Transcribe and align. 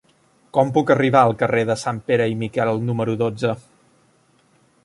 Com 0.57 0.71
puc 0.77 0.93
arribar 0.93 1.21
al 1.27 1.35
carrer 1.43 1.65
de 1.71 1.77
Sanpere 1.83 2.29
i 2.33 2.39
Miquel 2.45 2.73
número 2.89 3.19
dotze? 3.23 3.53